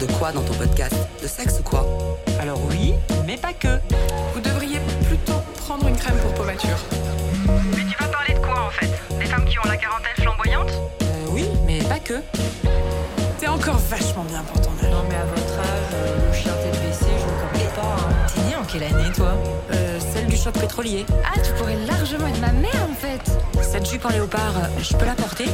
de 0.00 0.06
quoi 0.18 0.32
dans 0.32 0.42
ton 0.42 0.54
podcast 0.54 0.94
De 1.22 1.26
sexe 1.26 1.58
ou 1.60 1.62
quoi 1.62 1.86
Alors 2.40 2.58
oui, 2.70 2.94
mais 3.26 3.36
pas 3.36 3.52
que. 3.52 3.78
Vous 4.34 4.40
devriez 4.40 4.78
plutôt 5.06 5.34
prendre 5.58 5.86
une 5.88 5.96
crème 5.96 6.16
pour 6.18 6.32
peau 6.34 6.44
mature. 6.44 6.76
Mais 7.76 7.84
tu 7.84 7.96
vas 8.02 8.08
parler 8.08 8.34
de 8.34 8.38
quoi 8.38 8.66
en 8.66 8.70
fait? 8.70 8.90
Des 9.18 9.26
femmes 9.26 9.44
qui 9.44 9.58
ont 9.58 9.68
la 9.68 9.76
quarantaine 9.76 10.16
flamboyante? 10.24 10.70
Euh, 11.02 11.26
oui, 11.30 11.46
mais 11.66 11.78
pas 11.82 11.98
que. 11.98 12.14
T'es 13.38 13.48
encore 13.48 13.76
vachement 13.76 14.24
bien 14.24 14.42
pour 14.42 14.60
ton 14.60 14.70
âge. 14.82 14.90
Non 14.90 15.04
mais 15.08 15.16
à 15.16 15.24
votre 15.26 15.58
âge, 15.58 15.94
euh, 15.94 16.28
le 16.28 16.32
chien 16.36 16.52
TPC, 16.52 17.04
je 17.06 17.24
ne 17.24 17.52
connais 17.52 17.70
pas. 17.74 17.82
hein. 17.82 18.26
T'es 18.34 18.40
né 18.42 18.56
en 18.56 18.64
quelle 18.64 18.82
année 18.84 19.12
toi? 19.14 19.32
Euh, 19.72 19.98
celle 20.14 20.26
du 20.26 20.36
choc 20.36 20.54
pétrolier. 20.58 21.04
Ah, 21.24 21.38
tu 21.42 21.52
pourrais 21.54 21.76
largement 21.86 22.26
être 22.28 22.40
ma 22.40 22.52
mère 22.52 22.86
en 22.90 22.94
fait. 22.94 23.62
Cette 23.62 23.88
jupe 23.88 24.04
en 24.06 24.10
léopard, 24.10 24.54
euh, 24.56 24.80
je 24.80 24.96
peux 24.96 25.04
la 25.06 25.14
porter? 25.14 25.46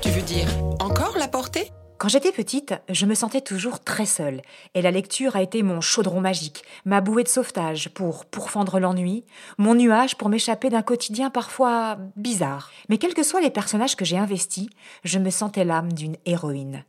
Tu 0.00 0.10
veux 0.10 0.22
dire 0.22 0.48
encore 0.80 1.14
la 1.18 1.28
porter? 1.28 1.70
Quand 1.98 2.06
j'étais 2.06 2.30
petite, 2.30 2.74
je 2.88 3.06
me 3.06 3.14
sentais 3.14 3.40
toujours 3.40 3.80
très 3.80 4.06
seule, 4.06 4.40
et 4.74 4.82
la 4.82 4.92
lecture 4.92 5.34
a 5.34 5.42
été 5.42 5.64
mon 5.64 5.80
chaudron 5.80 6.20
magique, 6.20 6.62
ma 6.84 7.00
bouée 7.00 7.24
de 7.24 7.28
sauvetage 7.28 7.88
pour 7.88 8.24
pourfendre 8.24 8.78
l'ennui, 8.78 9.24
mon 9.58 9.74
nuage 9.74 10.14
pour 10.14 10.28
m'échapper 10.28 10.70
d'un 10.70 10.82
quotidien 10.82 11.28
parfois 11.28 11.98
bizarre. 12.14 12.70
Mais 12.88 12.98
quels 12.98 13.14
que 13.14 13.24
soient 13.24 13.40
les 13.40 13.50
personnages 13.50 13.96
que 13.96 14.04
j'ai 14.04 14.16
investis, 14.16 14.68
je 15.02 15.18
me 15.18 15.30
sentais 15.30 15.64
l'âme 15.64 15.92
d'une 15.92 16.16
héroïne. 16.24 16.84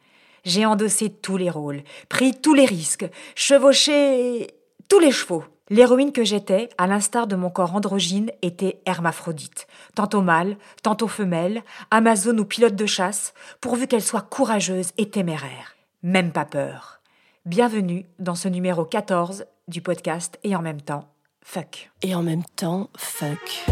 J'ai 0.46 0.68
endossé 0.68 1.10
tous 1.10 1.38
les 1.38 1.50
rôles, 1.50 1.82
pris 2.08 2.40
tous 2.40 2.54
les 2.54 2.66
risques, 2.66 3.10
chevauché 3.34 4.46
tous 4.90 5.00
les 5.00 5.12
chevaux. 5.12 5.44
L'héroïne 5.72 6.12
que 6.12 6.24
j'étais, 6.24 6.70
à 6.80 6.88
l'instar 6.88 7.28
de 7.28 7.36
mon 7.36 7.52
corps 7.52 7.76
androgyne, 7.76 8.32
était 8.42 8.82
hermaphrodite, 8.88 9.68
tantôt 9.94 10.22
mâle, 10.22 10.58
tantôt 10.82 11.08
femelle, 11.08 11.62
amazone 11.92 12.40
ou 12.40 12.46
pilote 12.46 12.76
de 12.76 12.88
chasse, 12.88 13.36
pourvu 13.62 13.86
qu'elle 13.86 14.02
soit 14.02 14.24
courageuse 14.24 14.92
et 14.98 15.12
téméraire. 15.12 15.76
Même 16.02 16.32
pas 16.32 16.46
peur. 16.46 17.02
Bienvenue 17.46 18.08
dans 18.18 18.34
ce 18.34 18.48
numéro 18.48 18.84
14 18.84 19.46
du 19.68 19.82
podcast 19.82 20.40
et 20.44 20.56
en 20.56 20.64
même 20.64 20.82
temps, 20.82 21.08
fuck. 21.44 21.92
Et 22.02 22.16
en 22.16 22.24
même 22.24 22.44
temps, 22.56 22.90
fuck. 22.98 23.68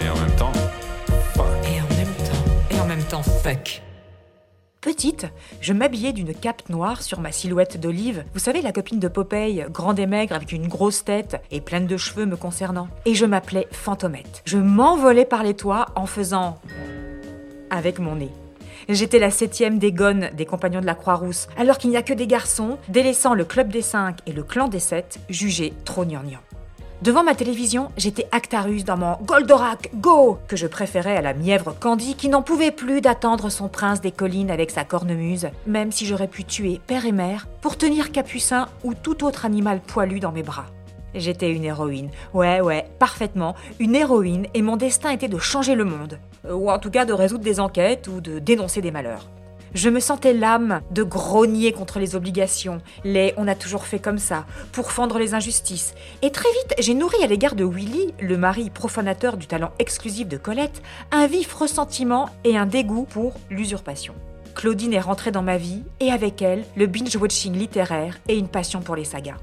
Et 0.00 0.08
en 0.08 0.16
même 0.16 0.36
temps, 0.36 0.52
fuck. 1.34 1.46
Et 1.64 1.82
en 1.82 1.96
même 1.96 2.14
temps, 2.14 2.44
et 2.70 2.80
en 2.80 2.86
même 2.86 3.04
temps, 3.04 3.22
fuck. 3.22 3.82
Petite, 4.80 5.26
je 5.60 5.74
m'habillais 5.74 6.14
d'une 6.14 6.32
cape 6.32 6.70
noire 6.70 7.02
sur 7.02 7.20
ma 7.20 7.32
silhouette 7.32 7.78
d'olive. 7.78 8.24
Vous 8.32 8.38
savez, 8.38 8.62
la 8.62 8.72
copine 8.72 8.98
de 8.98 9.08
Popeye, 9.08 9.66
grande 9.70 9.98
et 9.98 10.06
maigre 10.06 10.34
avec 10.34 10.52
une 10.52 10.68
grosse 10.68 11.04
tête 11.04 11.42
et 11.50 11.60
pleine 11.60 11.86
de 11.86 11.98
cheveux 11.98 12.24
me 12.24 12.36
concernant. 12.36 12.88
Et 13.04 13.14
je 13.14 13.26
m'appelais 13.26 13.68
Fantomette. 13.72 14.40
Je 14.46 14.56
m'envolais 14.56 15.26
par 15.26 15.42
les 15.42 15.52
toits 15.52 15.86
en 15.96 16.06
faisant. 16.06 16.58
avec 17.68 17.98
mon 17.98 18.16
nez. 18.16 18.30
J'étais 18.88 19.18
la 19.18 19.30
septième 19.30 19.78
des 19.78 19.92
gonnes 19.92 20.30
des 20.34 20.46
compagnons 20.46 20.80
de 20.80 20.86
la 20.86 20.94
Croix-Rousse, 20.94 21.48
alors 21.58 21.76
qu'il 21.76 21.90
n'y 21.90 21.98
a 21.98 22.02
que 22.02 22.14
des 22.14 22.26
garçons, 22.26 22.78
délaissant 22.88 23.34
le 23.34 23.44
club 23.44 23.68
des 23.70 23.82
cinq 23.82 24.20
et 24.26 24.32
le 24.32 24.42
clan 24.42 24.68
des 24.68 24.80
sept, 24.80 25.20
jugés 25.28 25.74
trop 25.84 26.06
gnangnans. 26.06 26.40
Devant 27.02 27.24
ma 27.24 27.34
télévision, 27.34 27.90
j'étais 27.96 28.28
Actarus 28.30 28.84
dans 28.84 28.98
mon 28.98 29.16
Goldorak 29.22 29.90
Go 29.94 30.36
que 30.48 30.56
je 30.56 30.66
préférais 30.66 31.16
à 31.16 31.22
la 31.22 31.32
mièvre 31.32 31.74
Candy 31.80 32.14
qui 32.14 32.28
n'en 32.28 32.42
pouvait 32.42 32.70
plus 32.70 33.00
d'attendre 33.00 33.48
son 33.48 33.68
prince 33.68 34.02
des 34.02 34.12
collines 34.12 34.50
avec 34.50 34.70
sa 34.70 34.84
cornemuse, 34.84 35.48
même 35.66 35.92
si 35.92 36.04
j'aurais 36.04 36.28
pu 36.28 36.44
tuer 36.44 36.78
père 36.86 37.06
et 37.06 37.12
mère 37.12 37.46
pour 37.62 37.78
tenir 37.78 38.12
Capucin 38.12 38.68
ou 38.84 38.92
tout 38.92 39.24
autre 39.24 39.46
animal 39.46 39.80
poilu 39.80 40.20
dans 40.20 40.30
mes 40.30 40.42
bras. 40.42 40.66
J'étais 41.14 41.50
une 41.50 41.64
héroïne, 41.64 42.10
ouais 42.34 42.60
ouais, 42.60 42.86
parfaitement, 42.98 43.54
une 43.78 43.96
héroïne 43.96 44.46
et 44.52 44.60
mon 44.60 44.76
destin 44.76 45.10
était 45.10 45.26
de 45.26 45.38
changer 45.38 45.74
le 45.74 45.86
monde, 45.86 46.18
Euh, 46.46 46.54
ou 46.54 46.70
en 46.70 46.78
tout 46.78 46.90
cas 46.90 47.04
de 47.04 47.12
résoudre 47.12 47.44
des 47.44 47.60
enquêtes 47.60 48.08
ou 48.08 48.20
de 48.22 48.38
dénoncer 48.38 48.80
des 48.80 48.90
malheurs. 48.90 49.28
Je 49.72 49.88
me 49.88 50.00
sentais 50.00 50.32
l'âme 50.32 50.80
de 50.90 51.04
grogner 51.04 51.70
contre 51.72 52.00
les 52.00 52.16
obligations, 52.16 52.80
les 53.04 53.34
on 53.36 53.46
a 53.46 53.54
toujours 53.54 53.84
fait 53.84 54.00
comme 54.00 54.18
ça, 54.18 54.44
pour 54.72 54.90
fendre 54.90 55.18
les 55.18 55.32
injustices. 55.32 55.94
Et 56.22 56.32
très 56.32 56.50
vite, 56.50 56.74
j'ai 56.80 56.94
nourri 56.94 57.22
à 57.22 57.28
l'égard 57.28 57.54
de 57.54 57.64
Willy, 57.64 58.12
le 58.20 58.36
mari 58.36 58.68
profanateur 58.70 59.36
du 59.36 59.46
talent 59.46 59.70
exclusif 59.78 60.26
de 60.26 60.36
Colette, 60.36 60.82
un 61.12 61.28
vif 61.28 61.54
ressentiment 61.54 62.28
et 62.42 62.58
un 62.58 62.66
dégoût 62.66 63.06
pour 63.08 63.34
l'usurpation. 63.48 64.14
Claudine 64.56 64.92
est 64.92 65.00
rentrée 65.00 65.30
dans 65.30 65.42
ma 65.42 65.56
vie, 65.56 65.84
et 66.00 66.10
avec 66.10 66.42
elle, 66.42 66.64
le 66.76 66.88
binge-watching 66.88 67.56
littéraire 67.56 68.18
et 68.26 68.36
une 68.36 68.48
passion 68.48 68.80
pour 68.80 68.96
les 68.96 69.04
sagas. 69.04 69.36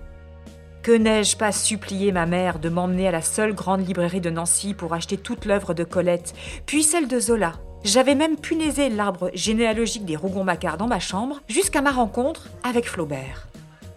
Que 0.84 0.92
n'ai-je 0.92 1.38
pas 1.38 1.54
supplié 1.54 2.12
ma 2.12 2.26
mère 2.26 2.60
de 2.60 2.68
m'emmener 2.68 3.08
à 3.08 3.12
la 3.12 3.22
seule 3.22 3.54
grande 3.54 3.88
librairie 3.88 4.22
de 4.22 4.30
Nancy 4.30 4.74
pour 4.74 4.94
acheter 4.94 5.18
toute 5.18 5.46
l'œuvre 5.46 5.74
de 5.74 5.86
Colette, 5.86 6.34
puis 6.66 6.84
celle 6.84 7.08
de 7.08 7.20
Zola. 7.20 7.54
J'avais 7.84 8.16
même 8.16 8.38
punaisé 8.38 8.90
l'arbre 8.90 9.32
généalogique 9.34 10.06
des 10.06 10.16
Rougon-Macquart 10.16 10.78
dans 10.78 10.88
ma 10.88 11.00
chambre 11.00 11.42
jusqu'à 11.48 11.82
ma 11.82 11.92
rencontre 11.92 12.50
avec 12.64 12.88
Flaubert. 12.88 13.48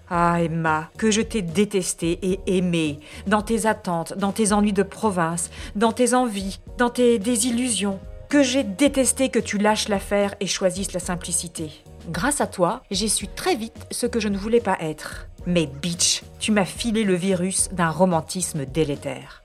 Ah 0.09 0.43
Emma, 0.43 0.91
que 0.99 1.11
je 1.11 1.21
t'ai 1.21 1.41
détesté 1.41 2.19
et 2.23 2.41
aimé, 2.47 2.99
dans 3.29 3.43
tes 3.43 3.67
attentes, 3.67 4.15
dans 4.17 4.33
tes 4.33 4.53
ennuis 4.53 4.73
de 4.73 4.83
province, 4.83 5.51
dans 5.77 5.93
tes 5.93 6.15
envies, 6.15 6.59
dans 6.79 6.91
tes 6.91 7.19
désillusions. 7.21 8.01
Que 8.29 8.43
j'ai 8.43 8.65
détesté 8.65 9.29
que 9.29 9.39
tu 9.39 9.59
lâches 9.59 9.89
l'affaire 9.89 10.35
et 10.41 10.47
choisisses 10.47 10.93
la 10.93 11.01
simplicité. 11.01 11.71
Grâce 12.09 12.41
à 12.41 12.47
toi, 12.47 12.83
j'ai 12.91 13.09
su 13.09 13.29
très 13.29 13.55
vite 13.55 13.87
ce 13.91 14.07
que 14.07 14.21
je 14.21 14.29
ne 14.29 14.39
voulais 14.39 14.61
pas 14.61 14.79
être. 14.81 15.29
Mais 15.47 15.67
bitch, 15.67 16.23
tu 16.39 16.53
m'as 16.53 16.65
filé 16.65 17.05
le 17.05 17.15
virus 17.15 17.69
d'un 17.73 17.91
romantisme 17.91 18.67
délétère. 18.67 19.43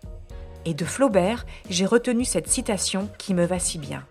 Et 0.65 0.73
de 0.73 0.85
Flaubert, 0.85 1.45
j'ai 1.69 1.85
retenu 1.85 2.25
cette 2.25 2.47
citation 2.47 3.09
qui 3.17 3.33
me 3.33 3.45
va 3.45 3.59
si 3.59 3.77
bien. 3.77 4.03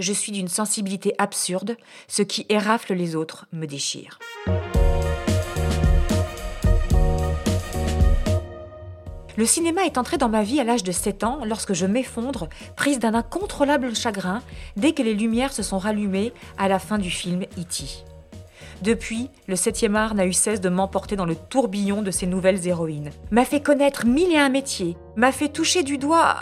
Je 0.00 0.14
suis 0.14 0.32
d'une 0.32 0.48
sensibilité 0.48 1.14
absurde, 1.18 1.76
ce 2.08 2.22
qui 2.22 2.46
érafle 2.48 2.94
les 2.94 3.16
autres 3.16 3.44
me 3.52 3.66
déchire. 3.66 4.18
Le 9.36 9.44
cinéma 9.44 9.84
est 9.84 9.98
entré 9.98 10.16
dans 10.16 10.30
ma 10.30 10.42
vie 10.42 10.58
à 10.58 10.64
l'âge 10.64 10.84
de 10.84 10.90
7 10.90 11.22
ans 11.22 11.40
lorsque 11.44 11.74
je 11.74 11.84
m'effondre, 11.84 12.48
prise 12.76 12.98
d'un 12.98 13.12
incontrôlable 13.12 13.94
chagrin, 13.94 14.40
dès 14.76 14.92
que 14.92 15.02
les 15.02 15.12
lumières 15.12 15.52
se 15.52 15.62
sont 15.62 15.78
rallumées 15.78 16.32
à 16.56 16.68
la 16.68 16.78
fin 16.78 16.96
du 16.96 17.10
film 17.10 17.42
E.T. 17.58 17.84
Depuis, 18.80 19.28
le 19.48 19.54
7e 19.54 19.94
art 19.96 20.14
n'a 20.14 20.24
eu 20.24 20.32
cesse 20.32 20.62
de 20.62 20.70
m'emporter 20.70 21.14
dans 21.14 21.26
le 21.26 21.36
tourbillon 21.36 22.00
de 22.00 22.10
ses 22.10 22.26
nouvelles 22.26 22.66
héroïnes, 22.66 23.10
m'a 23.30 23.44
fait 23.44 23.60
connaître 23.60 24.06
mille 24.06 24.32
et 24.32 24.38
un 24.38 24.48
métiers, 24.48 24.96
m'a 25.16 25.32
fait 25.32 25.50
toucher 25.50 25.82
du 25.82 25.98
doigt 25.98 26.36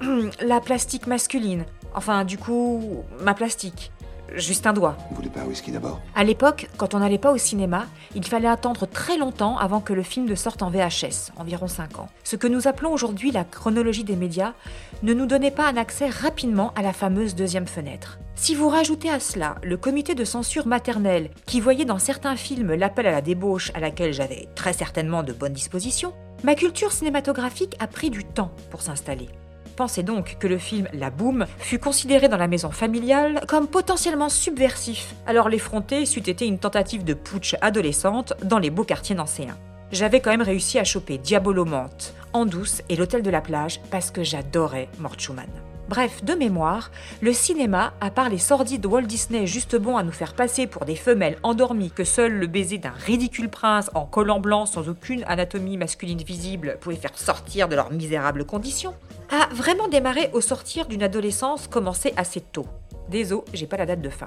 la 0.40 0.60
plastique 0.60 1.06
masculine, 1.06 1.64
enfin 1.94 2.24
du 2.24 2.38
coup, 2.38 3.04
ma 3.20 3.34
plastique. 3.34 3.90
Juste 4.34 4.66
un 4.66 4.72
doigt. 4.72 4.96
Vous 5.10 5.16
voulez 5.16 5.28
pas 5.28 5.40
un 5.40 5.44
whisky 5.44 5.70
d'abord? 5.70 6.00
À 6.16 6.24
l'époque, 6.24 6.68
quand 6.76 6.94
on 6.94 6.98
n'allait 6.98 7.18
pas 7.18 7.30
au 7.30 7.38
cinéma, 7.38 7.86
il 8.16 8.26
fallait 8.26 8.48
attendre 8.48 8.86
très 8.86 9.16
longtemps 9.16 9.58
avant 9.58 9.80
que 9.80 9.92
le 9.92 10.02
film 10.02 10.26
ne 10.26 10.34
sorte 10.34 10.62
en 10.62 10.70
VHS, 10.70 11.30
environ 11.36 11.68
5 11.68 12.00
ans. 12.00 12.08
Ce 12.24 12.34
que 12.34 12.48
nous 12.48 12.66
appelons 12.66 12.92
aujourd'hui 12.92 13.30
la 13.30 13.44
chronologie 13.44 14.02
des 14.02 14.16
médias 14.16 14.54
ne 15.02 15.14
nous 15.14 15.26
donnait 15.26 15.50
pas 15.52 15.68
un 15.68 15.76
accès 15.76 16.08
rapidement 16.08 16.72
à 16.74 16.82
la 16.82 16.92
fameuse 16.92 17.36
deuxième 17.36 17.68
fenêtre. 17.68 18.18
Si 18.34 18.54
vous 18.54 18.68
rajoutez 18.68 19.10
à 19.10 19.20
cela 19.20 19.56
le 19.62 19.76
comité 19.76 20.14
de 20.16 20.24
censure 20.24 20.66
maternelle 20.66 21.30
qui 21.46 21.60
voyait 21.60 21.84
dans 21.84 22.00
certains 22.00 22.34
films 22.34 22.74
l'appel 22.74 23.06
à 23.06 23.12
la 23.12 23.20
débauche 23.20 23.70
à 23.74 23.80
laquelle 23.80 24.12
j'avais 24.12 24.48
très 24.56 24.72
certainement 24.72 25.22
de 25.22 25.32
bonnes 25.32 25.52
dispositions, 25.52 26.12
ma 26.42 26.56
culture 26.56 26.90
cinématographique 26.90 27.76
a 27.78 27.86
pris 27.86 28.10
du 28.10 28.24
temps 28.24 28.50
pour 28.70 28.82
s'installer. 28.82 29.28
Pensez 29.76 30.04
donc 30.04 30.36
que 30.38 30.46
le 30.46 30.58
film 30.58 30.88
La 30.92 31.10
Boum 31.10 31.46
fut 31.58 31.78
considéré 31.78 32.28
dans 32.28 32.36
la 32.36 32.46
maison 32.46 32.70
familiale 32.70 33.40
comme 33.48 33.66
potentiellement 33.66 34.28
subversif, 34.28 35.14
alors 35.26 35.48
l'effronter 35.48 36.06
c'eût 36.06 36.20
été 36.20 36.46
une 36.46 36.58
tentative 36.58 37.04
de 37.04 37.14
putsch 37.14 37.56
adolescente 37.60 38.34
dans 38.44 38.58
les 38.58 38.70
beaux 38.70 38.84
quartiers 38.84 39.16
nancéens. 39.16 39.56
J'avais 39.90 40.20
quand 40.20 40.30
même 40.30 40.42
réussi 40.42 40.78
à 40.78 40.84
choper 40.84 41.18
Diabolomante, 41.18 42.14
En 42.32 42.46
douce 42.46 42.82
et 42.88 42.96
l'hôtel 42.96 43.22
de 43.22 43.30
la 43.30 43.40
plage 43.40 43.80
parce 43.90 44.10
que 44.10 44.22
j'adorais 44.22 44.88
Mort 44.98 45.18
Schumann. 45.18 45.73
Bref, 45.88 46.24
de 46.24 46.32
mémoire, 46.32 46.90
le 47.20 47.34
cinéma, 47.34 47.92
à 48.00 48.10
part 48.10 48.30
les 48.30 48.38
sordides 48.38 48.80
de 48.80 48.88
Walt 48.88 49.02
Disney 49.02 49.46
juste 49.46 49.76
bons 49.76 49.98
à 49.98 50.02
nous 50.02 50.12
faire 50.12 50.34
passer 50.34 50.66
pour 50.66 50.86
des 50.86 50.96
femelles 50.96 51.36
endormies 51.42 51.90
que 51.90 52.04
seul 52.04 52.32
le 52.32 52.46
baiser 52.46 52.78
d'un 52.78 52.94
ridicule 53.04 53.50
prince 53.50 53.90
en 53.94 54.06
collant 54.06 54.40
blanc 54.40 54.64
sans 54.64 54.88
aucune 54.88 55.24
anatomie 55.26 55.76
masculine 55.76 56.22
visible 56.22 56.78
pouvait 56.80 56.96
faire 56.96 57.18
sortir 57.18 57.68
de 57.68 57.76
leurs 57.76 57.92
misérables 57.92 58.46
conditions, 58.46 58.94
a 59.30 59.52
vraiment 59.52 59.88
démarré 59.88 60.30
au 60.32 60.40
sortir 60.40 60.86
d'une 60.86 61.02
adolescence 61.02 61.68
commencée 61.68 62.14
assez 62.16 62.40
tôt. 62.40 62.66
Désolé, 63.10 63.42
j'ai 63.52 63.66
pas 63.66 63.76
la 63.76 63.86
date 63.86 64.00
de 64.00 64.08
fin. 64.10 64.26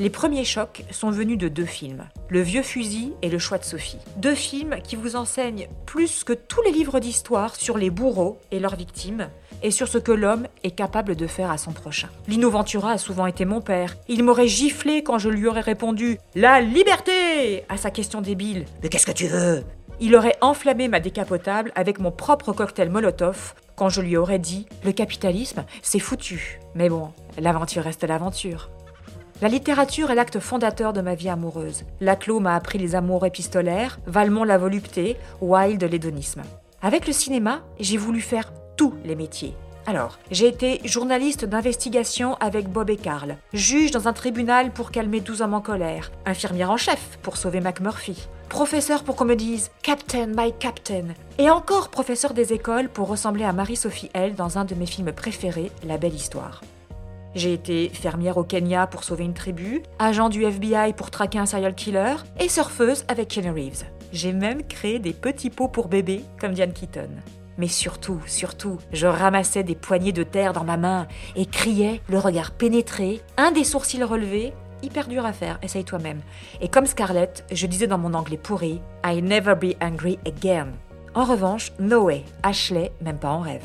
Les 0.00 0.10
premiers 0.10 0.44
chocs 0.44 0.84
sont 0.92 1.10
venus 1.10 1.38
de 1.38 1.48
deux 1.48 1.64
films, 1.64 2.04
Le 2.28 2.40
vieux 2.40 2.62
fusil 2.62 3.14
et 3.20 3.28
Le 3.28 3.40
choix 3.40 3.58
de 3.58 3.64
Sophie. 3.64 3.98
Deux 4.16 4.36
films 4.36 4.76
qui 4.84 4.94
vous 4.94 5.16
enseignent 5.16 5.66
plus 5.86 6.22
que 6.22 6.32
tous 6.32 6.62
les 6.62 6.70
livres 6.70 7.00
d'histoire 7.00 7.56
sur 7.56 7.76
les 7.76 7.90
bourreaux 7.90 8.38
et 8.52 8.60
leurs 8.60 8.76
victimes, 8.76 9.28
et 9.64 9.72
sur 9.72 9.88
ce 9.88 9.98
que 9.98 10.12
l'homme 10.12 10.46
est 10.62 10.70
capable 10.70 11.16
de 11.16 11.26
faire 11.26 11.50
à 11.50 11.58
son 11.58 11.72
prochain. 11.72 12.08
Lino 12.28 12.48
Ventura 12.48 12.92
a 12.92 12.98
souvent 12.98 13.26
été 13.26 13.44
mon 13.44 13.60
père. 13.60 13.96
Il 14.06 14.22
m'aurait 14.22 14.46
giflé 14.46 15.02
quand 15.02 15.18
je 15.18 15.30
lui 15.30 15.48
aurais 15.48 15.62
répondu 15.62 16.18
La 16.36 16.60
liberté 16.60 17.64
à 17.68 17.76
sa 17.76 17.90
question 17.90 18.20
débile 18.20 18.66
Mais 18.84 18.90
qu'est-ce 18.90 19.06
que 19.06 19.10
tu 19.10 19.26
veux? 19.26 19.64
Il 19.98 20.14
aurait 20.14 20.36
enflammé 20.40 20.86
ma 20.86 21.00
décapotable 21.00 21.72
avec 21.74 21.98
mon 21.98 22.12
propre 22.12 22.52
cocktail 22.52 22.88
Molotov 22.88 23.54
quand 23.74 23.88
je 23.88 24.00
lui 24.00 24.16
aurais 24.16 24.38
dit 24.38 24.66
Le 24.84 24.92
capitalisme, 24.92 25.64
c'est 25.82 25.98
foutu. 25.98 26.60
Mais 26.76 26.88
bon, 26.88 27.10
l'aventure 27.36 27.82
reste 27.82 28.04
l'aventure. 28.04 28.70
La 29.40 29.48
littérature 29.48 30.10
est 30.10 30.16
l'acte 30.16 30.40
fondateur 30.40 30.92
de 30.92 31.00
ma 31.00 31.14
vie 31.14 31.28
amoureuse. 31.28 31.84
Laclos 32.00 32.40
m'a 32.40 32.56
appris 32.56 32.76
les 32.76 32.96
amours 32.96 33.24
épistolaires, 33.24 34.00
Valmont 34.04 34.42
la 34.42 34.58
volupté, 34.58 35.16
Wilde 35.40 35.84
l'hédonisme. 35.84 36.42
Avec 36.82 37.06
le 37.06 37.12
cinéma, 37.12 37.60
j'ai 37.78 37.98
voulu 37.98 38.20
faire 38.20 38.52
tous 38.76 38.94
les 39.04 39.14
métiers. 39.14 39.54
Alors, 39.86 40.18
j'ai 40.32 40.48
été 40.48 40.80
journaliste 40.84 41.44
d'investigation 41.44 42.34
avec 42.40 42.68
Bob 42.68 42.90
et 42.90 42.96
Carl, 42.96 43.36
juge 43.52 43.92
dans 43.92 44.08
un 44.08 44.12
tribunal 44.12 44.72
pour 44.72 44.90
calmer 44.90 45.20
12 45.20 45.40
hommes 45.40 45.54
en 45.54 45.60
colère, 45.60 46.10
infirmière 46.26 46.72
en 46.72 46.76
chef 46.76 47.18
pour 47.22 47.36
sauver 47.36 47.60
McMurphy, 47.60 48.28
professeur 48.48 49.04
pour 49.04 49.14
qu'on 49.14 49.24
me 49.24 49.36
dise 49.36 49.70
Captain, 49.82 50.26
my 50.36 50.52
Captain, 50.58 51.14
et 51.38 51.48
encore 51.48 51.90
professeur 51.90 52.34
des 52.34 52.52
écoles 52.52 52.88
pour 52.88 53.06
ressembler 53.06 53.44
à 53.44 53.52
Marie-Sophie 53.52 54.10
L 54.14 54.34
dans 54.34 54.58
un 54.58 54.64
de 54.64 54.74
mes 54.74 54.86
films 54.86 55.12
préférés, 55.12 55.70
La 55.86 55.96
Belle 55.96 56.14
Histoire. 56.14 56.60
J'ai 57.38 57.52
été 57.52 57.88
fermière 57.90 58.36
au 58.36 58.42
Kenya 58.42 58.88
pour 58.88 59.04
sauver 59.04 59.22
une 59.22 59.32
tribu, 59.32 59.84
agent 60.00 60.28
du 60.28 60.42
FBI 60.42 60.92
pour 60.92 61.12
traquer 61.12 61.38
un 61.38 61.46
serial 61.46 61.72
killer 61.72 62.16
et 62.40 62.48
surfeuse 62.48 63.04
avec 63.06 63.28
Kenny 63.28 63.48
Reeves. 63.48 63.84
J'ai 64.12 64.32
même 64.32 64.64
créé 64.64 64.98
des 64.98 65.12
petits 65.12 65.48
pots 65.48 65.68
pour 65.68 65.86
bébés 65.86 66.24
comme 66.40 66.52
Diane 66.52 66.72
Keaton. 66.72 67.10
Mais 67.56 67.68
surtout, 67.68 68.20
surtout, 68.26 68.78
je 68.92 69.06
ramassais 69.06 69.62
des 69.62 69.76
poignées 69.76 70.10
de 70.10 70.24
terre 70.24 70.52
dans 70.52 70.64
ma 70.64 70.76
main 70.76 71.06
et 71.36 71.46
criais, 71.46 72.00
le 72.08 72.18
regard 72.18 72.50
pénétré, 72.50 73.20
un 73.36 73.52
des 73.52 73.62
sourcils 73.62 74.02
relevés, 74.02 74.52
hyper 74.82 75.06
dur 75.06 75.24
à 75.24 75.32
faire, 75.32 75.60
essaye 75.62 75.84
toi-même. 75.84 76.22
Et 76.60 76.66
comme 76.66 76.86
Scarlett, 76.86 77.44
je 77.52 77.68
disais 77.68 77.86
dans 77.86 77.98
mon 77.98 78.14
anglais 78.14 78.36
pourri, 78.36 78.80
I 79.06 79.22
never 79.22 79.54
be 79.54 79.76
angry 79.80 80.18
again. 80.26 80.70
En 81.14 81.22
revanche, 81.22 81.70
no 81.78 82.00
way, 82.00 82.24
Ashley, 82.42 82.90
même 83.00 83.18
pas 83.18 83.30
en 83.30 83.42
rêve. 83.42 83.62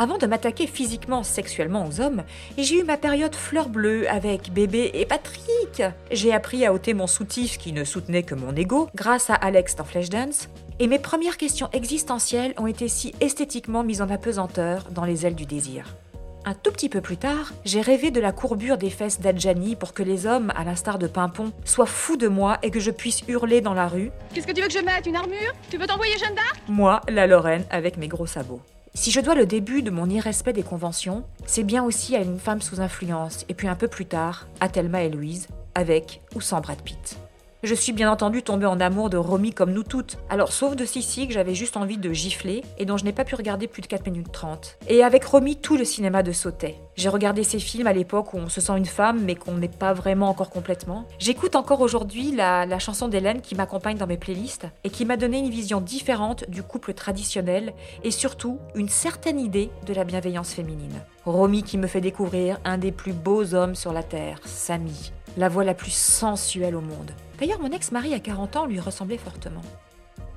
Avant 0.00 0.16
de 0.16 0.28
m'attaquer 0.28 0.68
physiquement, 0.68 1.24
sexuellement 1.24 1.84
aux 1.84 2.00
hommes, 2.00 2.22
j'ai 2.56 2.78
eu 2.78 2.84
ma 2.84 2.96
période 2.96 3.34
fleur 3.34 3.68
bleue 3.68 4.08
avec 4.08 4.52
bébé 4.52 4.92
et 4.94 5.04
Patrick. 5.04 5.82
J'ai 6.12 6.32
appris 6.32 6.64
à 6.64 6.72
ôter 6.72 6.94
mon 6.94 7.08
soutif 7.08 7.58
qui 7.58 7.72
ne 7.72 7.82
soutenait 7.82 8.22
que 8.22 8.36
mon 8.36 8.54
ego 8.54 8.88
grâce 8.94 9.28
à 9.28 9.34
Alex 9.34 9.74
dans 9.74 9.82
Flashdance. 9.82 10.50
Et 10.78 10.86
mes 10.86 11.00
premières 11.00 11.36
questions 11.36 11.68
existentielles 11.72 12.54
ont 12.58 12.68
été 12.68 12.86
si 12.86 13.12
esthétiquement 13.20 13.82
mises 13.82 14.00
en 14.00 14.08
apesanteur 14.08 14.84
dans 14.92 15.04
les 15.04 15.26
ailes 15.26 15.34
du 15.34 15.46
désir. 15.46 15.96
Un 16.44 16.54
tout 16.54 16.70
petit 16.70 16.88
peu 16.88 17.00
plus 17.00 17.16
tard, 17.16 17.52
j'ai 17.64 17.80
rêvé 17.80 18.12
de 18.12 18.20
la 18.20 18.30
courbure 18.30 18.78
des 18.78 18.90
fesses 18.90 19.20
d'Adjani 19.20 19.74
pour 19.74 19.94
que 19.94 20.04
les 20.04 20.26
hommes, 20.26 20.52
à 20.54 20.62
l'instar 20.62 21.00
de 21.00 21.08
Pimpon, 21.08 21.50
soient 21.64 21.86
fous 21.86 22.16
de 22.16 22.28
moi 22.28 22.58
et 22.62 22.70
que 22.70 22.78
je 22.78 22.92
puisse 22.92 23.22
hurler 23.26 23.60
dans 23.60 23.74
la 23.74 23.88
rue. 23.88 24.12
Qu'est-ce 24.32 24.46
que 24.46 24.52
tu 24.52 24.60
veux 24.60 24.68
que 24.68 24.72
je 24.72 24.78
mette? 24.78 25.06
Une 25.06 25.16
armure? 25.16 25.52
Tu 25.68 25.76
veux 25.76 25.88
t'envoyer 25.88 26.16
Jeanne 26.18 26.36
d'Arc? 26.36 26.62
Moi, 26.68 27.00
la 27.08 27.26
Lorraine, 27.26 27.64
avec 27.70 27.96
mes 27.96 28.06
gros 28.06 28.26
sabots. 28.26 28.62
Si 29.00 29.12
je 29.12 29.20
dois 29.20 29.36
le 29.36 29.46
début 29.46 29.82
de 29.82 29.92
mon 29.92 30.10
irrespect 30.10 30.52
des 30.52 30.64
conventions, 30.64 31.22
c'est 31.46 31.62
bien 31.62 31.84
aussi 31.84 32.16
à 32.16 32.20
une 32.20 32.40
femme 32.40 32.60
sous 32.60 32.80
influence, 32.80 33.46
et 33.48 33.54
puis 33.54 33.68
un 33.68 33.76
peu 33.76 33.86
plus 33.86 34.06
tard, 34.06 34.48
à 34.58 34.68
Thelma 34.68 35.04
et 35.04 35.08
Louise, 35.08 35.46
avec 35.76 36.20
ou 36.34 36.40
sans 36.40 36.60
Brad 36.60 36.82
Pitt. 36.82 37.16
Je 37.64 37.74
suis 37.74 37.92
bien 37.92 38.08
entendu 38.08 38.44
tombée 38.44 38.66
en 38.66 38.78
amour 38.78 39.10
de 39.10 39.16
Romy 39.16 39.52
comme 39.52 39.72
nous 39.72 39.82
toutes. 39.82 40.16
Alors, 40.30 40.52
sauf 40.52 40.76
de 40.76 40.84
Sissi 40.84 41.26
que 41.26 41.34
j'avais 41.34 41.56
juste 41.56 41.76
envie 41.76 41.98
de 41.98 42.12
gifler 42.12 42.62
et 42.78 42.84
dont 42.84 42.96
je 42.96 43.04
n'ai 43.04 43.12
pas 43.12 43.24
pu 43.24 43.34
regarder 43.34 43.66
plus 43.66 43.82
de 43.82 43.88
4 43.88 44.06
minutes 44.06 44.30
30. 44.30 44.78
Et 44.86 45.02
avec 45.02 45.24
Romy, 45.24 45.56
tout 45.56 45.76
le 45.76 45.84
cinéma 45.84 46.22
de 46.22 46.30
sautait. 46.30 46.76
J'ai 46.94 47.08
regardé 47.08 47.42
ces 47.42 47.58
films 47.58 47.88
à 47.88 47.92
l'époque 47.92 48.32
où 48.32 48.36
on 48.36 48.48
se 48.48 48.60
sent 48.60 48.74
une 48.76 48.86
femme 48.86 49.24
mais 49.24 49.34
qu'on 49.34 49.54
n'est 49.54 49.66
pas 49.66 49.92
vraiment 49.92 50.28
encore 50.28 50.50
complètement. 50.50 51.04
J'écoute 51.18 51.56
encore 51.56 51.80
aujourd'hui 51.80 52.30
la, 52.30 52.64
la 52.64 52.78
chanson 52.78 53.08
d'Hélène 53.08 53.40
qui 53.40 53.56
m'accompagne 53.56 53.98
dans 53.98 54.06
mes 54.06 54.18
playlists 54.18 54.68
et 54.84 54.90
qui 54.90 55.04
m'a 55.04 55.16
donné 55.16 55.40
une 55.40 55.50
vision 55.50 55.80
différente 55.80 56.48
du 56.48 56.62
couple 56.62 56.94
traditionnel 56.94 57.72
et 58.04 58.12
surtout 58.12 58.60
une 58.76 58.88
certaine 58.88 59.40
idée 59.40 59.70
de 59.84 59.94
la 59.94 60.04
bienveillance 60.04 60.52
féminine. 60.52 61.02
Romy 61.24 61.64
qui 61.64 61.76
me 61.76 61.88
fait 61.88 62.00
découvrir 62.00 62.60
un 62.64 62.78
des 62.78 62.92
plus 62.92 63.12
beaux 63.12 63.54
hommes 63.54 63.74
sur 63.74 63.92
la 63.92 64.04
Terre, 64.04 64.38
Samy, 64.44 65.12
la 65.36 65.48
voix 65.48 65.64
la 65.64 65.74
plus 65.74 65.92
sensuelle 65.92 66.74
au 66.74 66.80
monde. 66.80 67.10
D'ailleurs, 67.38 67.60
mon 67.60 67.70
ex-mari 67.70 68.14
à 68.14 68.20
40 68.20 68.56
ans 68.56 68.66
lui 68.66 68.80
ressemblait 68.80 69.18
fortement. 69.18 69.62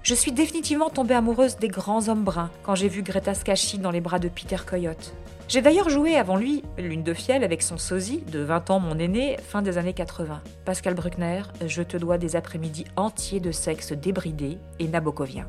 Je 0.03 0.15
suis 0.15 0.31
définitivement 0.31 0.89
tombée 0.89 1.13
amoureuse 1.13 1.57
des 1.57 1.67
grands 1.67 2.09
hommes 2.09 2.23
bruns 2.23 2.49
quand 2.63 2.75
j'ai 2.75 2.87
vu 2.87 3.03
Greta 3.03 3.33
Scacchi 3.33 3.77
dans 3.77 3.91
les 3.91 4.01
bras 4.01 4.19
de 4.19 4.29
Peter 4.29 4.57
Coyote. 4.65 5.13
J'ai 5.47 5.61
d'ailleurs 5.61 5.89
joué 5.89 6.15
avant 6.15 6.37
lui 6.37 6.63
Lune 6.77 7.03
de 7.03 7.13
fiel 7.13 7.43
avec 7.43 7.61
son 7.61 7.77
sosie, 7.77 8.23
de 8.31 8.39
20 8.39 8.69
ans 8.69 8.79
mon 8.79 8.97
aîné, 8.97 9.37
fin 9.37 9.61
des 9.61 9.77
années 9.77 9.93
80. 9.93 10.41
Pascal 10.65 10.93
Bruckner, 10.93 11.43
je 11.67 11.83
te 11.83 11.97
dois 11.97 12.17
des 12.17 12.35
après-midi 12.35 12.85
entiers 12.95 13.39
de 13.39 13.51
sexe 13.51 13.91
débridé 13.91 14.57
et 14.79 14.87
nabokovien. 14.87 15.47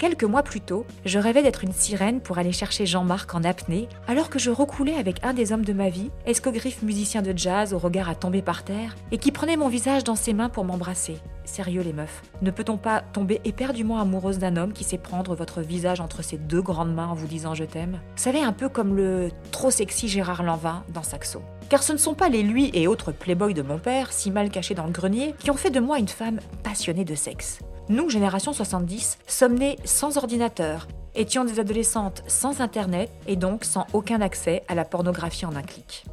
Quelques 0.00 0.24
mois 0.24 0.42
plus 0.42 0.62
tôt, 0.62 0.86
je 1.04 1.18
rêvais 1.18 1.42
d'être 1.42 1.62
une 1.62 1.74
sirène 1.74 2.22
pour 2.22 2.38
aller 2.38 2.52
chercher 2.52 2.86
Jean-Marc 2.86 3.34
en 3.34 3.44
apnée, 3.44 3.86
alors 4.08 4.30
que 4.30 4.38
je 4.38 4.50
recoulais 4.50 4.94
avec 4.94 5.22
un 5.22 5.34
des 5.34 5.52
hommes 5.52 5.66
de 5.66 5.74
ma 5.74 5.90
vie, 5.90 6.10
escogriffe 6.24 6.80
musicien 6.80 7.20
de 7.20 7.36
jazz 7.36 7.74
au 7.74 7.78
regard 7.78 8.08
à 8.08 8.14
tomber 8.14 8.40
par 8.40 8.64
terre, 8.64 8.96
et 9.12 9.18
qui 9.18 9.30
prenait 9.30 9.58
mon 9.58 9.68
visage 9.68 10.02
dans 10.02 10.14
ses 10.14 10.32
mains 10.32 10.48
pour 10.48 10.64
m'embrasser. 10.64 11.18
Sérieux 11.44 11.82
les 11.82 11.92
meufs, 11.92 12.22
ne 12.40 12.50
peut-on 12.50 12.78
pas 12.78 13.02
tomber 13.02 13.42
éperdument 13.44 14.00
amoureuse 14.00 14.38
d'un 14.38 14.56
homme 14.56 14.72
qui 14.72 14.84
sait 14.84 14.96
prendre 14.96 15.34
votre 15.34 15.60
visage 15.60 16.00
entre 16.00 16.22
ses 16.22 16.38
deux 16.38 16.62
grandes 16.62 16.94
mains 16.94 17.08
en 17.08 17.14
vous 17.14 17.26
disant 17.26 17.54
je 17.54 17.64
t'aime 17.64 18.00
Vous 18.16 18.22
savez, 18.22 18.40
un 18.40 18.54
peu 18.54 18.70
comme 18.70 18.96
le 18.96 19.28
trop 19.50 19.70
sexy 19.70 20.08
Gérard 20.08 20.44
Lanvin 20.44 20.82
dans 20.94 21.02
Saxo. 21.02 21.42
Car 21.68 21.82
ce 21.82 21.92
ne 21.92 21.98
sont 21.98 22.14
pas 22.14 22.30
les 22.30 22.42
lui 22.42 22.70
et 22.72 22.88
autres 22.88 23.12
playboys 23.12 23.52
de 23.52 23.60
mon 23.60 23.78
père, 23.78 24.14
si 24.14 24.30
mal 24.30 24.48
cachés 24.48 24.74
dans 24.74 24.86
le 24.86 24.92
grenier, 24.92 25.34
qui 25.40 25.50
ont 25.50 25.56
fait 25.56 25.68
de 25.68 25.78
moi 25.78 25.98
une 25.98 26.08
femme 26.08 26.40
passionnée 26.62 27.04
de 27.04 27.14
sexe. 27.14 27.58
Nous, 27.90 28.08
génération 28.08 28.52
70, 28.52 29.18
sommes 29.26 29.56
nés 29.56 29.76
sans 29.84 30.16
ordinateur, 30.16 30.86
étions 31.16 31.44
des 31.44 31.58
adolescentes 31.58 32.22
sans 32.28 32.60
Internet 32.60 33.10
et 33.26 33.34
donc 33.34 33.64
sans 33.64 33.84
aucun 33.92 34.20
accès 34.20 34.62
à 34.68 34.76
la 34.76 34.84
pornographie 34.84 35.44
en 35.44 35.56
un 35.56 35.62
clic. 35.62 36.04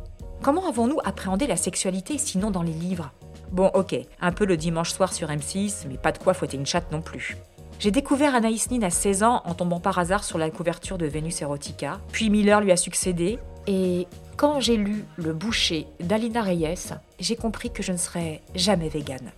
Comment 0.42 0.68
avons-nous 0.68 0.98
appréhendé 1.06 1.46
la 1.46 1.56
sexualité 1.56 2.18
sinon 2.18 2.50
dans 2.50 2.64
les 2.64 2.74
livres? 2.74 3.12
Bon, 3.52 3.70
ok, 3.76 3.96
un 4.20 4.32
peu 4.32 4.46
le 4.46 4.58
dimanche 4.58 4.90
soir 4.90 5.14
sur 5.14 5.28
M6, 5.28 5.86
mais 5.88 6.00
pas 6.00 6.12
de 6.12 6.18
quoi 6.18 6.34
fouetter 6.34 6.58
une 6.58 6.66
chatte 6.66 6.92
non 6.92 7.02
plus. 7.02 7.38
J'ai 7.78 7.92
découvert 7.92 8.34
Anaïs 8.34 8.72
Nin 8.72 8.82
à 8.82 8.90
16 8.90 9.22
ans 9.22 9.44
en 9.46 9.54
tombant 9.54 9.80
par 9.80 10.00
hasard 10.00 10.24
sur 10.24 10.40
la 10.40 10.50
couverture 10.50 10.98
de 10.98 11.06
Vénus 11.06 11.44
Erotica, 11.44 12.00
puis 12.12 12.32
Miller 12.32 12.60
lui 12.60 12.72
a 12.72 12.76
succédé, 12.76 13.38
et 13.68 14.08
quand 14.36 14.60
j'ai 14.60 14.78
lu 14.78 15.06
Le 15.18 15.32
boucher 15.32 15.86
d'Alina 16.00 16.42
Reyes, 16.42 16.96
j'ai 17.20 17.36
compris 17.36 17.70
que 17.70 17.84
je 17.84 17.92
ne 17.92 17.98
serais 17.98 18.42
jamais 18.56 18.90
végane. 18.90 19.32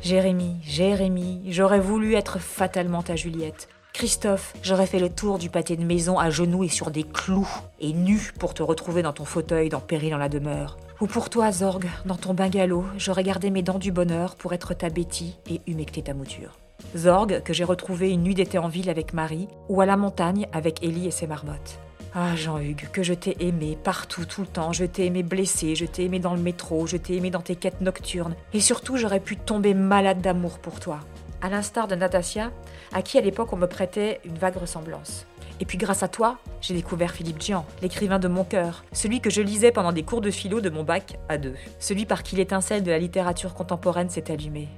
Jérémy, 0.00 0.56
Jérémy, 0.62 1.42
j'aurais 1.48 1.80
voulu 1.80 2.14
être 2.14 2.38
fatalement 2.38 3.02
ta 3.02 3.16
Juliette. 3.16 3.68
Christophe, 3.92 4.54
j'aurais 4.62 4.86
fait 4.86 5.00
le 5.00 5.08
tour 5.08 5.38
du 5.38 5.50
pâté 5.50 5.76
de 5.76 5.84
maison 5.84 6.20
à 6.20 6.30
genoux 6.30 6.62
et 6.62 6.68
sur 6.68 6.92
des 6.92 7.02
clous, 7.02 7.48
et 7.80 7.92
nu 7.92 8.30
pour 8.38 8.54
te 8.54 8.62
retrouver 8.62 9.02
dans 9.02 9.12
ton 9.12 9.24
fauteuil 9.24 9.68
dans 9.68 9.80
Péril 9.80 10.14
en 10.14 10.18
la 10.18 10.28
demeure. 10.28 10.78
Ou 11.00 11.06
pour 11.06 11.30
toi, 11.30 11.50
Zorg, 11.50 11.86
dans 12.06 12.16
ton 12.16 12.32
bungalow, 12.32 12.84
j'aurais 12.96 13.24
gardé 13.24 13.50
mes 13.50 13.62
dents 13.62 13.78
du 13.78 13.90
bonheur 13.90 14.36
pour 14.36 14.52
être 14.52 14.72
ta 14.72 14.88
Betty 14.88 15.36
et 15.50 15.60
humecter 15.66 16.02
ta 16.02 16.14
mouture. 16.14 16.58
Zorg, 16.94 17.42
que 17.42 17.52
j'ai 17.52 17.64
retrouvé 17.64 18.10
une 18.10 18.22
nuit 18.22 18.36
d'été 18.36 18.56
en 18.58 18.68
ville 18.68 18.90
avec 18.90 19.12
Marie, 19.12 19.48
ou 19.68 19.80
à 19.80 19.86
la 19.86 19.96
montagne 19.96 20.46
avec 20.52 20.84
Ellie 20.84 21.08
et 21.08 21.12
ses 21.12 21.26
marmottes. 21.26 21.80
Ah 22.14 22.34
Jean-Hugues, 22.34 22.88
que 22.90 23.02
je 23.02 23.12
t'ai 23.12 23.36
aimé 23.46 23.76
partout, 23.82 24.24
tout 24.24 24.40
le 24.40 24.46
temps. 24.46 24.72
Je 24.72 24.84
t'ai 24.84 25.06
aimé 25.06 25.22
blessé, 25.22 25.74
je 25.74 25.84
t'ai 25.84 26.04
aimé 26.04 26.18
dans 26.18 26.34
le 26.34 26.40
métro, 26.40 26.86
je 26.86 26.96
t'ai 26.96 27.16
aimé 27.16 27.30
dans 27.30 27.42
tes 27.42 27.54
quêtes 27.54 27.80
nocturnes. 27.82 28.34
Et 28.54 28.60
surtout, 28.60 28.96
j'aurais 28.96 29.20
pu 29.20 29.36
tomber 29.36 29.74
malade 29.74 30.22
d'amour 30.22 30.58
pour 30.58 30.80
toi. 30.80 31.00
À 31.42 31.50
l'instar 31.50 31.86
de 31.86 31.94
Natasia, 31.94 32.50
à 32.92 33.02
qui 33.02 33.18
à 33.18 33.20
l'époque 33.20 33.52
on 33.52 33.56
me 33.56 33.66
prêtait 33.66 34.20
une 34.24 34.38
vague 34.38 34.56
ressemblance. 34.56 35.26
Et 35.60 35.64
puis 35.64 35.76
grâce 35.76 36.02
à 36.02 36.08
toi, 36.08 36.38
j'ai 36.60 36.74
découvert 36.74 37.12
Philippe 37.12 37.42
Gian, 37.42 37.66
l'écrivain 37.82 38.18
de 38.18 38.28
mon 38.28 38.44
cœur, 38.44 38.84
celui 38.92 39.20
que 39.20 39.30
je 39.30 39.42
lisais 39.42 39.72
pendant 39.72 39.92
des 39.92 40.02
cours 40.02 40.20
de 40.20 40.30
philo 40.30 40.60
de 40.60 40.70
mon 40.70 40.84
bac 40.84 41.18
à 41.28 41.36
deux, 41.36 41.54
celui 41.78 42.06
par 42.06 42.22
qui 42.22 42.36
l'étincelle 42.36 42.82
de 42.82 42.90
la 42.90 42.98
littérature 42.98 43.54
contemporaine 43.54 44.08
s'est 44.08 44.30
allumée. 44.30 44.68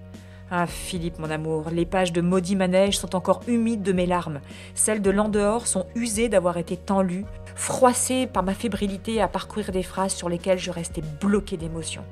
Ah, 0.53 0.67
Philippe, 0.67 1.21
mon 1.21 1.31
amour, 1.31 1.71
les 1.71 1.87
pages 1.87 2.13
de 2.13 2.21
Maudit 2.21 2.57
Manège 2.57 2.99
sont 2.99 3.15
encore 3.15 3.43
humides 3.47 3.85
de 3.85 3.93
mes 3.93 4.07
larmes. 4.07 4.41
Celles 4.75 5.01
de 5.01 5.11
l'en 5.11 5.29
dehors 5.29 5.69
sont 5.69 5.87
usées 5.95 6.29
d'avoir 6.29 6.57
été 6.57 6.77
tant 6.77 7.03
lues, 7.03 7.25
froissées 7.55 8.27
par 8.27 8.43
ma 8.43 8.53
fébrilité 8.53 9.21
à 9.21 9.29
parcourir 9.29 9.71
des 9.71 9.85
phrases 9.85 10.13
sur 10.13 10.29
lesquelles 10.29 10.59
je 10.59 10.73
restais 10.73 11.03
bloquée 11.21 11.57
d'émotion. 11.57 12.03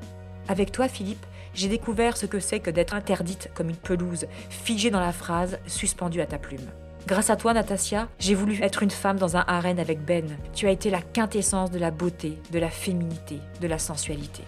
Avec 0.46 0.70
toi, 0.70 0.86
Philippe, 0.86 1.26
j'ai 1.52 1.66
découvert 1.66 2.16
ce 2.16 2.26
que 2.26 2.38
c'est 2.38 2.60
que 2.60 2.70
d'être 2.70 2.94
interdite 2.94 3.50
comme 3.56 3.70
une 3.70 3.76
pelouse, 3.76 4.26
figée 4.50 4.90
dans 4.90 5.00
la 5.00 5.12
phrase, 5.12 5.58
suspendue 5.66 6.20
à 6.20 6.26
ta 6.26 6.38
plume. 6.38 6.70
Grâce 7.08 7.30
à 7.30 7.36
toi, 7.36 7.54
Natasia, 7.54 8.06
j'ai 8.20 8.36
voulu 8.36 8.62
être 8.62 8.84
une 8.84 8.90
femme 8.90 9.18
dans 9.18 9.36
un 9.36 9.44
harem 9.48 9.80
avec 9.80 10.04
Ben. 10.04 10.36
Tu 10.54 10.68
as 10.68 10.70
été 10.70 10.90
la 10.90 11.02
quintessence 11.02 11.72
de 11.72 11.78
la 11.80 11.90
beauté, 11.90 12.38
de 12.52 12.60
la 12.60 12.70
féminité, 12.70 13.40
de 13.60 13.66
la 13.66 13.78
sensualité. 13.78 14.44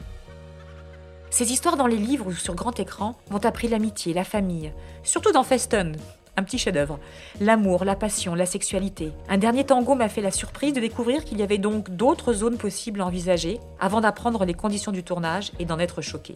Ces 1.31 1.53
histoires 1.53 1.77
dans 1.77 1.87
les 1.87 1.97
livres 1.97 2.27
ou 2.27 2.33
sur 2.33 2.57
grand 2.57 2.79
écran 2.81 3.15
m'ont 3.31 3.39
appris 3.39 3.69
l'amitié, 3.69 4.13
la 4.13 4.25
famille, 4.25 4.73
surtout 5.05 5.31
dans 5.31 5.45
Feston, 5.45 5.93
un 6.37 6.43
petit 6.43 6.59
chef-d'œuvre. 6.59 6.99
L'amour, 7.41 7.85
la 7.85 7.95
passion, 7.95 8.35
la 8.35 8.47
sexualité. 8.47 9.13
Un 9.29 9.39
dernier 9.39 9.65
tango 9.65 9.95
m'a 9.95 10.09
fait 10.09 10.23
la 10.23 10.33
surprise 10.33 10.73
de 10.73 10.81
découvrir 10.81 11.25
qu'il 11.25 11.39
y 11.39 11.43
avait 11.43 11.59
donc 11.59 11.91
d'autres 11.91 12.33
zones 12.33 12.59
possibles 12.59 13.01
à 13.01 13.07
envisager 13.07 13.61
avant 13.79 14.01
d'apprendre 14.01 14.45
les 14.45 14.55
conditions 14.55 14.91
du 14.91 15.05
tournage 15.05 15.53
et 15.61 15.65
d'en 15.65 15.79
être 15.79 16.03
choqué. 16.03 16.35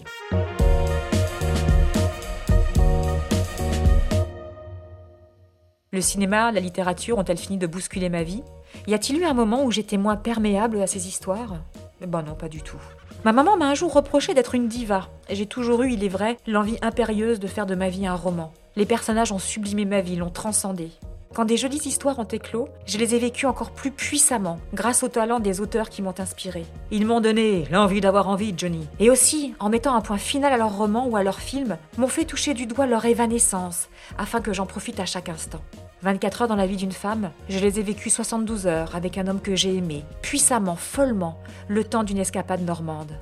Le 5.90 6.00
cinéma, 6.00 6.52
la 6.52 6.60
littérature 6.60 7.18
ont-elles 7.18 7.38
fini 7.38 7.58
de 7.58 7.66
bousculer 7.66 8.08
ma 8.08 8.22
vie? 8.22 8.42
Y 8.86 8.94
a-t-il 8.94 9.20
eu 9.20 9.24
un 9.24 9.34
moment 9.34 9.64
où 9.64 9.72
j'étais 9.72 9.96
moins 9.96 10.16
perméable 10.16 10.80
à 10.80 10.86
ces 10.86 11.08
histoires? 11.08 11.56
Ben 12.00 12.22
non, 12.22 12.34
pas 12.34 12.48
du 12.48 12.62
tout. 12.62 12.80
Ma 13.25 13.33
maman 13.33 13.57
m'a 13.57 13.69
un 13.69 13.75
jour 13.75 13.90
reproché 13.90 14.35
d'être 14.35 14.54
une 14.54 14.69
diva, 14.69 15.09
j'ai 15.31 15.47
toujours 15.47 15.83
eu, 15.83 15.93
il 15.93 16.04
est 16.04 16.09
vrai, 16.09 16.37
l'envie 16.47 16.76
impérieuse 16.83 17.40
de 17.40 17.47
faire 17.47 17.64
de 17.64 17.75
ma 17.75 17.88
vie 17.88 18.07
un 18.07 18.14
roman. 18.14 18.52
Les 18.76 18.85
personnages 18.85 19.33
ont 19.33 19.38
sublimé 19.38 19.87
ma 19.87 20.02
vie, 20.02 20.16
l'ont 20.16 20.28
transcendée. 20.28 20.90
Quand 21.35 21.47
des 21.47 21.57
jolies 21.57 21.81
histoires 21.87 22.19
ont 22.19 22.25
éclos, 22.25 22.69
je 22.85 22.99
les 22.99 23.14
ai 23.14 23.19
vécues 23.19 23.47
encore 23.47 23.71
plus 23.71 23.93
puissamment, 23.93 24.59
grâce 24.75 25.02
au 25.02 25.09
talent 25.09 25.40
des 25.40 25.62
auteurs 25.62 25.88
qui 25.88 26.02
m'ont 26.02 26.14
inspiré. 26.19 26.66
Ils 26.90 27.07
m'ont 27.07 27.23
donné 27.23 27.64
l'envie 27.71 28.02
d'avoir 28.02 28.28
envie, 28.28 28.52
Johnny. 28.54 28.87
Et 29.00 29.09
aussi, 29.09 29.54
en 29.59 29.71
mettant 29.71 29.95
un 29.95 30.02
point 30.02 30.19
final 30.19 30.52
à 30.52 30.59
leurs 30.59 30.76
romans 30.76 31.07
ou 31.07 31.16
à 31.16 31.23
leurs 31.23 31.40
films, 31.40 31.78
m'ont 31.97 32.09
fait 32.09 32.26
toucher 32.26 32.52
du 32.52 32.66
doigt 32.66 32.87
leur 32.87 33.07
évanescence, 33.07 33.88
afin 34.19 34.43
que 34.43 34.52
j'en 34.52 34.66
profite 34.66 35.00
à 35.00 35.07
chaque 35.07 35.31
instant. 35.31 35.62
24 36.04 36.42
heures 36.42 36.49
dans 36.49 36.54
la 36.54 36.66
vie 36.66 36.76
d'une 36.76 36.92
femme, 36.92 37.30
je 37.49 37.58
les 37.58 37.80
ai 37.80 37.82
vécues 37.82 38.11
72 38.11 38.66
heures 38.66 38.94
avec 38.94 39.16
un 39.16 39.26
homme 39.26 39.40
que 39.40 39.56
j'ai 39.56 39.75
aimé, 39.75 40.04
puissamment, 40.20 40.76
follement, 40.76 41.38
le 41.66 41.82
temps 41.82 42.04
d'une 42.04 42.18
escapade 42.18 42.61
normande. 42.61 43.12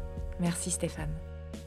Merci 0.40 0.72
Stéphane. 0.72 1.12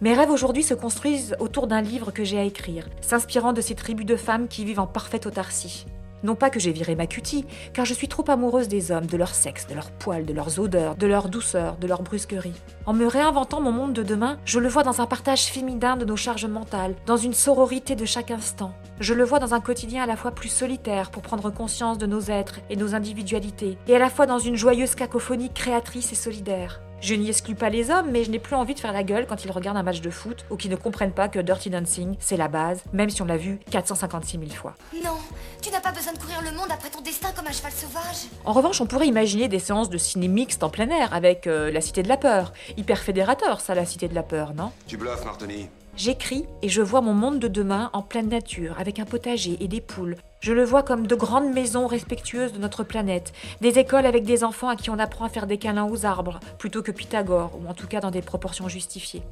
Mes 0.01 0.13
rêves 0.13 0.29
aujourd'hui 0.29 0.61
se 0.61 0.73
construisent 0.73 1.37
autour 1.39 1.67
d'un 1.67 1.79
livre 1.79 2.11
que 2.11 2.25
j'ai 2.25 2.37
à 2.37 2.43
écrire, 2.43 2.89
s'inspirant 2.99 3.53
de 3.53 3.61
ces 3.61 3.75
tribus 3.75 4.05
de 4.05 4.17
femmes 4.17 4.49
qui 4.49 4.65
vivent 4.65 4.81
en 4.81 4.87
parfaite 4.87 5.25
autarcie. 5.25 5.85
Non 6.25 6.33
pas 6.33 6.49
que 6.49 6.59
j'ai 6.59 6.71
viré 6.71 6.95
ma 6.95 7.05
cutie, 7.05 7.45
car 7.71 7.85
je 7.85 7.93
suis 7.93 8.07
trop 8.07 8.25
amoureuse 8.31 8.67
des 8.67 8.89
hommes, 8.89 9.05
de 9.05 9.15
leur 9.15 9.35
sexe, 9.35 9.67
de 9.67 9.75
leur 9.75 9.91
poils, 9.91 10.25
de 10.25 10.33
leurs 10.33 10.59
odeurs, 10.59 10.95
de 10.95 11.05
leur 11.05 11.29
douceur, 11.29 11.77
de 11.77 11.85
leur 11.85 12.01
brusquerie. 12.01 12.59
En 12.87 12.93
me 12.93 13.05
réinventant 13.05 13.61
mon 13.61 13.71
monde 13.71 13.93
de 13.93 14.01
demain, 14.01 14.39
je 14.43 14.57
le 14.57 14.67
vois 14.67 14.81
dans 14.81 15.01
un 15.01 15.05
partage 15.05 15.45
féminin 15.45 15.97
de 15.97 16.03
nos 16.03 16.15
charges 16.15 16.47
mentales, 16.47 16.95
dans 17.05 17.15
une 17.15 17.35
sororité 17.35 17.95
de 17.95 18.05
chaque 18.05 18.31
instant. 18.31 18.73
Je 18.99 19.13
le 19.13 19.23
vois 19.23 19.37
dans 19.37 19.53
un 19.53 19.61
quotidien 19.61 20.01
à 20.01 20.07
la 20.07 20.15
fois 20.15 20.31
plus 20.31 20.49
solitaire 20.49 21.11
pour 21.11 21.21
prendre 21.21 21.51
conscience 21.51 21.99
de 21.99 22.07
nos 22.07 22.21
êtres 22.21 22.59
et 22.71 22.75
nos 22.75 22.95
individualités, 22.95 23.77
et 23.87 23.95
à 23.95 23.99
la 23.99 24.09
fois 24.09 24.25
dans 24.25 24.39
une 24.39 24.55
joyeuse 24.55 24.95
cacophonie 24.95 25.53
créatrice 25.53 26.11
et 26.11 26.15
solidaire. 26.15 26.81
Je 27.01 27.13
n'y 27.13 27.29
exclus 27.29 27.55
pas 27.55 27.69
les 27.69 27.91
hommes, 27.91 28.09
mais 28.11 28.23
je 28.23 28.31
n'ai 28.31 28.39
plus 28.39 28.55
envie 28.55 28.73
de 28.73 28.79
faire 28.79 28.93
la 28.93 29.03
gueule 29.03 29.27
quand 29.27 29.45
ils 29.45 29.51
regardent 29.51 29.77
un 29.77 29.83
match 29.83 30.01
de 30.01 30.09
foot 30.09 30.45
ou 30.49 30.55
qui 30.55 30.69
ne 30.69 30.75
comprennent 30.75 31.11
pas 31.11 31.27
que 31.27 31.39
Dirty 31.39 31.69
Dancing, 31.69 32.15
c'est 32.19 32.37
la 32.37 32.47
base, 32.47 32.83
même 32.93 33.09
si 33.09 33.21
on 33.21 33.25
l'a 33.25 33.37
vu 33.37 33.59
456 33.69 34.39
000 34.39 34.51
fois. 34.51 34.75
Non, 35.03 35.17
tu 35.61 35.69
n'as 35.69 35.81
pas 35.81 35.91
besoin 35.91 36.13
de 36.13 36.17
courir 36.17 36.41
le 36.41 36.51
monde 36.51 36.67
après 36.71 36.89
ton 36.89 37.01
destin 37.01 37.29
comme 37.35 37.47
un 37.47 37.51
cheval 37.51 37.71
sauvage. 37.71 38.27
En 38.43 38.53
revanche, 38.53 38.81
on 38.81 38.87
pourrait 38.87 39.07
imaginer 39.07 39.47
des 39.47 39.59
séances 39.59 39.89
de 39.89 39.97
ciné 39.97 40.27
mixte 40.27 40.63
en 40.63 40.69
plein 40.69 40.89
air 40.89 41.13
avec 41.13 41.47
euh, 41.47 41.71
la 41.71 41.81
Cité 41.81 42.01
de 42.01 42.09
la 42.09 42.17
Peur. 42.17 42.53
Hyper 42.77 42.97
fédérateur, 42.97 43.61
ça, 43.61 43.75
la 43.75 43.85
Cité 43.85 44.07
de 44.07 44.15
la 44.15 44.23
Peur, 44.23 44.53
non? 44.55 44.71
Tu 44.87 44.97
bluffes, 44.97 45.25
Martoni. 45.25 45.69
J'écris 45.97 46.45
et 46.61 46.69
je 46.69 46.81
vois 46.81 47.01
mon 47.01 47.13
monde 47.13 47.39
de 47.39 47.47
demain 47.47 47.89
en 47.93 48.01
pleine 48.01 48.27
nature, 48.27 48.75
avec 48.79 48.99
un 48.99 49.05
potager 49.05 49.57
et 49.61 49.67
des 49.67 49.79
poules. 49.79 50.17
Je 50.45 50.53
le 50.53 50.63
vois 50.63 50.83
comme 50.83 51.07
de 51.07 51.15
grandes 51.15 51.51
maisons 51.51 51.87
respectueuses 51.87 52.53
de 52.53 52.59
notre 52.59 52.83
planète, 52.83 53.33
des 53.61 53.79
écoles 53.79 54.05
avec 54.05 54.25
des 54.25 54.43
enfants 54.43 54.69
à 54.69 54.75
qui 54.75 54.91
on 54.91 54.99
apprend 54.99 55.25
à 55.25 55.29
faire 55.29 55.47
des 55.47 55.57
câlins 55.57 55.89
aux 55.89 56.05
arbres, 56.05 56.39
plutôt 56.59 56.83
que 56.83 56.91
Pythagore, 56.91 57.59
ou 57.59 57.67
en 57.67 57.73
tout 57.73 57.87
cas 57.87 57.99
dans 57.99 58.11
des 58.11 58.21
proportions 58.21 58.67
justifiées. 58.67 59.23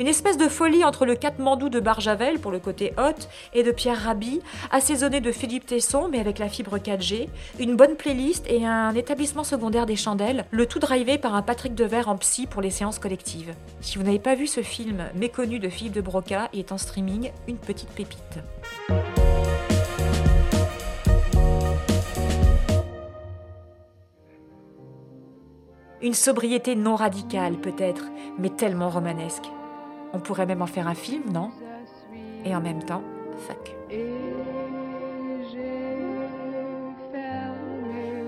Une 0.00 0.06
espèce 0.06 0.38
de 0.38 0.48
folie 0.48 0.82
entre 0.82 1.04
le 1.04 1.16
Katmandou 1.16 1.68
de 1.68 1.80
Barjavel 1.80 2.38
pour 2.38 2.50
le 2.50 2.60
côté 2.60 2.94
hot 2.96 3.28
et 3.52 3.62
de 3.62 3.72
Pierre 3.72 4.04
Rabhi, 4.04 4.40
assaisonné 4.70 5.20
de 5.20 5.32
Philippe 5.32 5.66
Tesson 5.66 6.08
mais 6.10 6.18
avec 6.18 6.38
la 6.38 6.48
fibre 6.48 6.78
4G, 6.78 7.28
une 7.58 7.76
bonne 7.76 7.96
playlist 7.96 8.46
et 8.48 8.64
un 8.64 8.94
établissement 8.94 9.44
secondaire 9.44 9.84
des 9.84 9.96
chandelles, 9.96 10.46
le 10.50 10.64
tout 10.64 10.78
drivé 10.78 11.18
par 11.18 11.34
un 11.34 11.42
Patrick 11.42 11.74
Devers 11.74 12.08
en 12.08 12.16
psy 12.16 12.46
pour 12.46 12.62
les 12.62 12.70
séances 12.70 12.98
collectives. 12.98 13.52
Si 13.82 13.98
vous 13.98 14.04
n'avez 14.04 14.18
pas 14.18 14.34
vu 14.34 14.46
ce 14.46 14.62
film 14.62 15.04
méconnu 15.14 15.58
de 15.58 15.68
Philippe 15.68 15.92
de 15.92 16.00
Broca, 16.00 16.48
il 16.54 16.60
est 16.60 16.72
en 16.72 16.78
streaming, 16.78 17.32
une 17.48 17.58
petite 17.58 17.90
pépite. 17.90 18.38
Une 26.04 26.12
sobriété 26.12 26.76
non 26.76 26.96
radicale 26.96 27.56
peut-être, 27.56 28.10
mais 28.38 28.50
tellement 28.50 28.90
romanesque. 28.90 29.50
On 30.12 30.20
pourrait 30.20 30.44
même 30.44 30.60
en 30.60 30.66
faire 30.66 30.86
un 30.86 30.94
film, 30.94 31.22
non? 31.32 31.50
Et 32.44 32.54
en 32.54 32.60
même 32.60 32.82
temps, 32.82 33.02
fuck. 33.38 33.74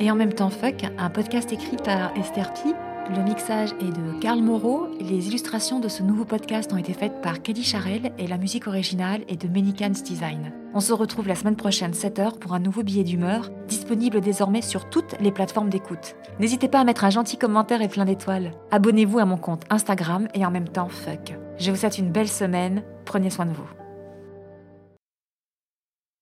Et 0.01 0.11
en 0.11 0.15
même 0.15 0.33
temps, 0.33 0.49
fuck, 0.49 0.87
un 0.97 1.11
podcast 1.11 1.53
écrit 1.53 1.77
par 1.77 2.17
Esther 2.17 2.51
Pi. 2.55 2.73
Le 3.09 3.23
mixage 3.23 3.71
est 3.81 3.93
de 3.93 4.21
Karl 4.21 4.41
Moreau. 4.41 4.89
Les 4.99 5.29
illustrations 5.29 5.79
de 5.79 5.87
ce 5.87 6.03
nouveau 6.03 6.25
podcast 6.25 6.73
ont 6.73 6.77
été 6.77 6.93
faites 6.93 7.21
par 7.23 7.41
Kelly 7.41 7.63
Charel 7.63 8.11
et 8.19 8.27
la 8.27 8.37
musique 8.37 8.67
originale 8.67 9.23
est 9.29 9.41
de 9.41 9.47
Menikans 9.47 10.03
Design. 10.05 10.53
On 10.75 10.81
se 10.81 10.93
retrouve 10.93 11.29
la 11.29 11.37
semaine 11.37 11.55
prochaine 11.55 11.93
7h 11.93 12.39
pour 12.41 12.53
un 12.53 12.59
nouveau 12.59 12.83
billet 12.83 13.05
d'humeur, 13.05 13.51
disponible 13.69 14.21
désormais 14.21 14.61
sur 14.61 14.91
toutes 14.91 15.15
les 15.21 15.31
plateformes 15.31 15.71
d'écoute. 15.71 16.17
N'hésitez 16.41 16.67
pas 16.67 16.81
à 16.81 16.85
mettre 16.85 17.05
un 17.05 17.11
gentil 17.11 17.37
commentaire 17.37 17.81
et 17.81 17.89
plein 17.89 18.07
d'étoiles. 18.07 18.51
Abonnez-vous 18.73 19.21
à 19.21 19.25
mon 19.25 19.37
compte 19.37 19.63
Instagram 19.71 20.27
et 20.35 20.45
en 20.45 20.51
même 20.51 20.69
temps 20.69 20.89
fuck. 20.89 21.37
Je 21.59 21.71
vous 21.71 21.77
souhaite 21.77 21.99
une 21.99 22.11
belle 22.11 22.29
semaine, 22.29 22.83
prenez 23.05 23.31
soin 23.31 23.47
de 23.47 23.53
vous. 23.53 23.86